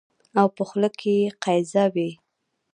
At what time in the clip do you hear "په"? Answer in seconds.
0.55-0.63